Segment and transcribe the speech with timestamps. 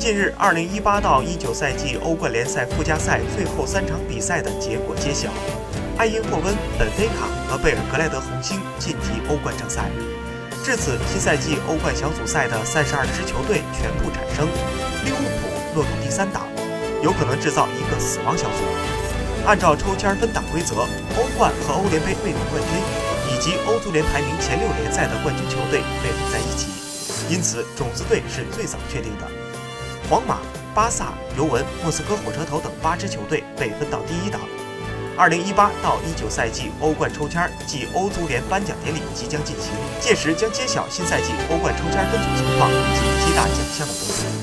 [0.00, 5.28] 近日，2018到19赛季欧冠联赛附加赛最后三场比赛的结果揭晓，
[5.98, 9.90] 埃因霍温、本菲卡和贝尔格莱德红星晋级欧冠正赛。
[10.64, 14.48] 至此，新赛季欧冠小组赛的32支球队全部产生，
[15.04, 16.48] 利物浦落入第三档，
[17.04, 18.64] 有可能制造一个死亡小组。
[19.44, 20.76] 按照抽签分档规则，
[21.20, 22.72] 欧冠和欧联杯卫冕冠军
[23.28, 26.72] 以及欧足联排名前六联赛的冠军球队被混在一起，
[27.28, 29.28] 因此种子队是最早确定的。
[30.10, 30.38] 皇马、
[30.74, 34.40] 巴萨、尤文、莫斯科火车头等八支球队被分到第一档。
[35.16, 39.70] 二零一八到一九赛季欧冠抽签暨欧足联颁奖典礼即将进行，
[40.00, 44.40] 届时将揭晓新赛季欧冠抽签分组情况及七大奖项的得主。